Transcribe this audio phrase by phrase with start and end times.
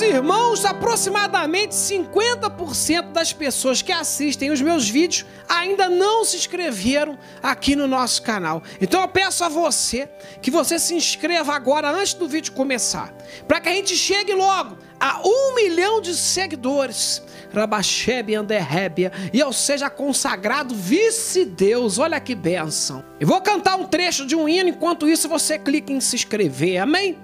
[0.00, 7.74] Irmãos, aproximadamente 50% das pessoas que assistem os meus vídeos ainda não se inscreveram aqui
[7.74, 8.62] no nosso canal.
[8.80, 10.08] Então eu peço a você
[10.42, 13.14] que você se inscreva agora antes do vídeo começar,
[13.46, 17.22] para que a gente chegue logo a um milhão de seguidores.
[17.54, 21.98] Rabachebe Anderrébia, e eu seja consagrado vice-deus.
[21.98, 23.02] Olha que bênção.
[23.18, 26.82] Eu vou cantar um trecho de um hino, enquanto isso você clica em se inscrever,
[26.82, 27.18] amém?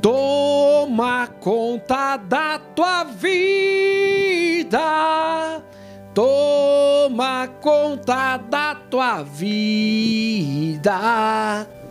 [0.00, 4.80] Toma conta da tua vida.
[6.14, 10.96] Toma conta da tua vida.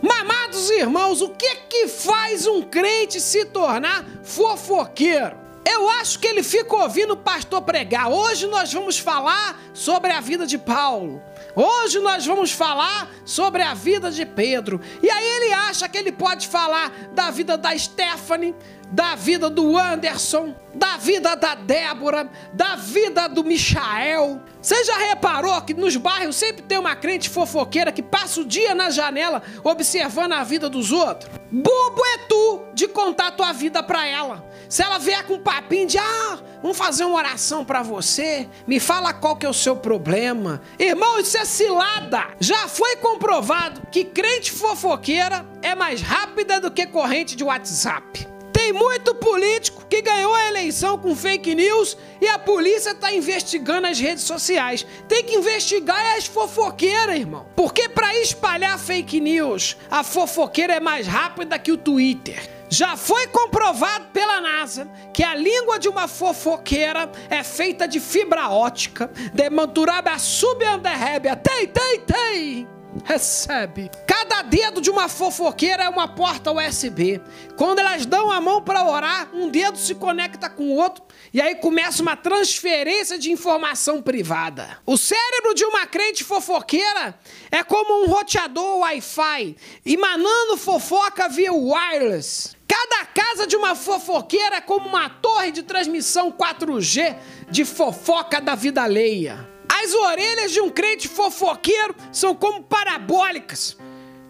[0.02, 5.38] Mamados irmãos, o que que faz um crente se tornar fofoqueiro?
[5.64, 8.10] Eu acho que ele fica ouvindo o pastor pregar.
[8.10, 11.22] Hoje nós vamos falar sobre a vida de Paulo.
[11.54, 14.80] Hoje nós vamos falar sobre a vida de Pedro.
[15.02, 18.54] E aí acha que ele pode falar da vida da Stephanie,
[18.90, 24.40] da vida do Anderson, da vida da Débora, da vida do Michael.
[24.60, 28.74] Você já reparou que nos bairros sempre tem uma crente fofoqueira que passa o dia
[28.74, 31.30] na janela observando a vida dos outros?
[31.50, 34.42] Bobo é tu de contar tua vida pra ela.
[34.66, 38.80] Se ela vier com um papinho de ah, vamos fazer uma oração para você, me
[38.80, 40.62] fala qual que é o seu problema.
[40.78, 42.28] Irmão, isso é cilada.
[42.40, 48.26] Já foi comprovado que crente fofoqueira é mais rápida do que corrente de WhatsApp.
[48.50, 53.86] Tem muito político que ganhou a eleição com fake news e a polícia está investigando
[53.86, 54.86] as redes sociais.
[55.06, 57.46] Tem que investigar as fofoqueiras, irmão.
[57.54, 62.59] Porque para espalhar fake news, a fofoqueira é mais rápida que o Twitter.
[62.72, 68.48] Já foi comprovado pela NASA que a língua de uma fofoqueira é feita de fibra
[68.48, 72.68] ótica, demanturaba subanderrébia, tem, tem, tem.
[73.04, 73.90] Recebe.
[74.06, 77.20] Cada dedo de uma fofoqueira é uma porta USB.
[77.56, 81.40] Quando elas dão a mão para orar, um dedo se conecta com o outro e
[81.40, 84.78] aí começa uma transferência de informação privada.
[84.86, 87.18] O cérebro de uma crente fofoqueira
[87.50, 92.59] é como um roteador Wi-Fi, emanando fofoca via wireless.
[93.20, 97.16] Casa de uma fofoqueira é como uma torre de transmissão 4G
[97.50, 99.46] de fofoca da vida alheia.
[99.68, 103.76] As orelhas de um crente fofoqueiro são como parabólicas,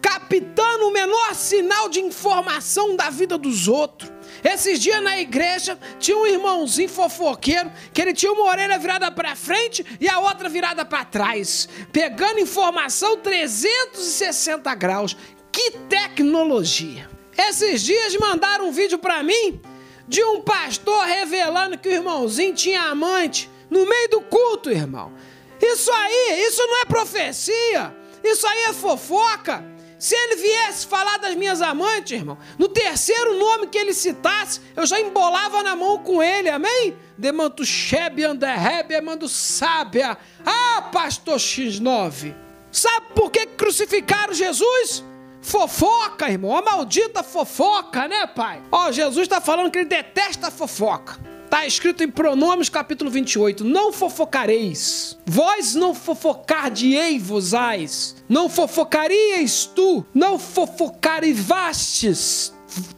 [0.01, 4.11] captando o menor sinal de informação da vida dos outros.
[4.43, 9.37] Esses dias na igreja tinha um irmãozinho fofoqueiro que ele tinha uma orelha virada para
[9.37, 15.15] frente e a outra virada para trás, pegando informação 360 graus.
[15.49, 17.20] Que tecnologia!
[17.37, 19.61] Esses dias mandaram um vídeo para mim
[20.07, 25.13] de um pastor revelando que o irmãozinho tinha amante no meio do culto, irmão.
[25.61, 27.95] Isso aí, isso não é profecia.
[28.23, 29.63] Isso aí é fofoca.
[29.97, 34.83] Se ele viesse falar das minhas amantes, irmão, no terceiro nome que ele citasse, eu
[34.83, 36.97] já embolava na mão com ele, amém?
[37.15, 40.17] Demanto Shebe, Anderrebe, mando sábia.
[40.43, 42.33] Ah, pastor X9.
[42.71, 45.03] Sabe por que crucificaram Jesus?
[45.41, 46.55] Fofoca, irmão.
[46.55, 48.61] A maldita fofoca, né, pai?
[48.71, 51.19] Ó, Jesus está falando que ele detesta a fofoca.
[51.45, 60.39] Está escrito em Pronomes capítulo 28: Não fofocareis, vós não fofocar-de-ei-vos-ais, não fofocaríeis tu, não
[60.39, 62.53] fofocarivastes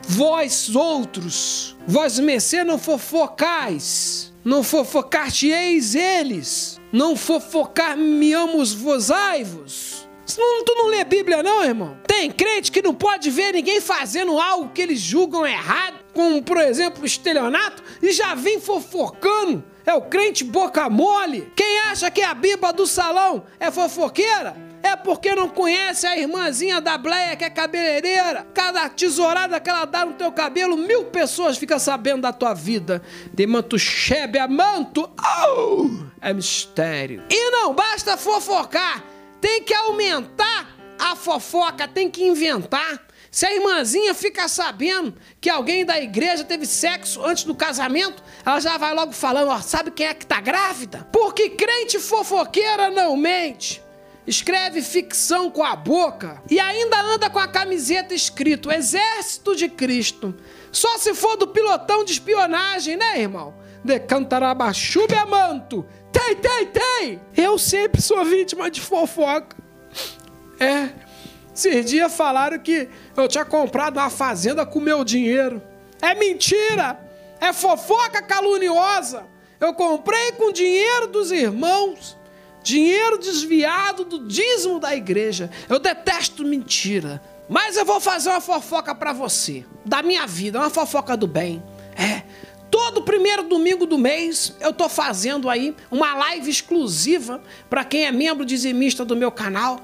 [0.07, 9.09] vós outros, vós mercê não fofocais, não fofocar-te-eis eles, não fofocar-me-amos-vos
[10.37, 11.97] não, tu não lê Bíblia, não, irmão?
[12.15, 16.57] Tem crente que não pode ver ninguém fazendo algo que eles julgam errado, como, por
[16.57, 19.63] exemplo, estelionato, e já vem fofocando.
[19.83, 21.51] É o crente boca mole.
[21.55, 24.55] Quem acha que a Bíblia do salão é fofoqueira?
[24.83, 28.45] É porque não conhece a irmãzinha da Bleia, que é cabeleireira.
[28.53, 33.01] Cada tesourada que ela dá no teu cabelo, mil pessoas ficam sabendo da tua vida.
[33.33, 35.09] De manto chebe a manto.
[35.47, 35.89] Oh,
[36.21, 37.23] é mistério.
[37.27, 39.03] E não basta fofocar
[39.43, 40.52] tem que aumentar
[41.11, 43.01] a fofoca, tem que inventar.
[43.29, 48.59] Se a irmãzinha fica sabendo que alguém da igreja teve sexo antes do casamento, ela
[48.59, 51.07] já vai logo falando, ó, sabe quem é que tá grávida?
[51.11, 53.81] Porque crente fofoqueira não mente.
[54.25, 60.33] Escreve ficção com a boca e ainda anda com a camiseta escrito Exército de Cristo.
[60.71, 63.53] Só se for do pilotão de espionagem, né, irmão?
[63.83, 67.21] De Cantarabachuba é manto, tem, tem, tem!
[67.35, 69.62] Eu sempre sou vítima de fofoca.
[70.63, 70.93] É.
[71.55, 75.61] Esses dias falaram que eu tinha comprado uma fazenda com meu dinheiro.
[76.01, 76.99] É mentira!
[77.39, 79.25] É fofoca caluniosa!
[79.59, 82.17] Eu comprei com dinheiro dos irmãos,
[82.63, 85.49] dinheiro desviado do dízimo da igreja.
[85.69, 87.21] Eu detesto mentira.
[87.47, 91.61] Mas eu vou fazer uma fofoca para você, da minha vida, uma fofoca do bem.
[91.95, 92.23] É,
[92.73, 97.39] Todo primeiro domingo do mês eu tô fazendo aí uma live exclusiva
[97.69, 99.79] para quem é membro dizimista do meu canal.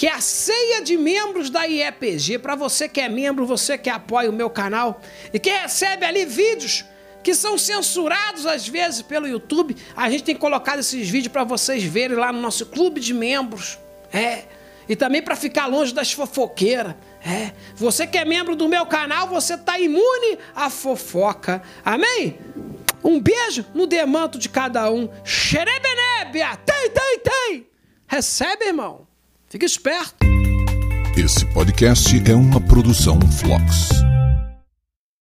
[0.00, 2.38] Que é a ceia de membros da IEPG.
[2.38, 4.98] Para você que é membro, você que apoia o meu canal
[5.30, 6.86] e que recebe ali vídeos
[7.22, 11.84] que são censurados às vezes pelo YouTube, a gente tem colocado esses vídeos para vocês
[11.84, 13.78] verem lá no nosso clube de membros.
[14.10, 14.44] É.
[14.88, 16.94] E também para ficar longe das fofoqueiras.
[17.22, 17.52] É.
[17.76, 21.62] Você que é membro do meu canal, você tá imune à fofoca.
[21.84, 22.38] Amém?
[23.04, 25.10] Um beijo no demanto de cada um.
[25.22, 26.56] Xerebenébia!
[26.64, 27.66] Tem, tem, tem!
[28.08, 29.09] Recebe, irmão.
[29.50, 30.14] Fica esperto.
[31.16, 33.88] Esse podcast é uma produção Flux.